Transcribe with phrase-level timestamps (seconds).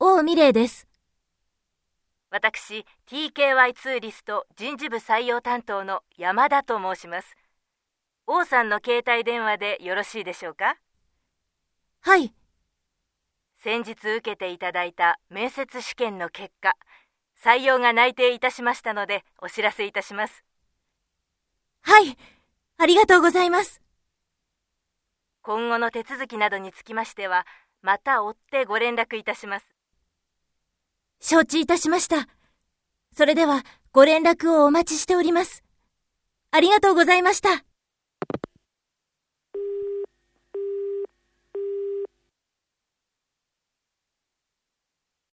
[0.00, 0.88] 王美玲です。
[2.28, 7.36] 私、TKY ツーリスト人事部採用担当の山田と申します。
[8.26, 10.76] 王さんの携帯電話でよろしいでしょうか？
[12.00, 12.34] はい。
[13.62, 16.74] 先日受けていただいた面接試験の結果、
[17.40, 20.42] 採用が内定いたしましたのでお知らせいたします。
[21.82, 22.16] はい。
[22.76, 23.80] ありがとうございます。
[25.42, 27.46] 今後の手続きなどにつきましては、
[27.82, 29.66] また追ってご連絡いたします。
[31.20, 32.28] 承知いたしました。
[33.16, 35.64] それでは、ご連絡をお待ちしております。
[36.50, 37.67] ありがとうございました。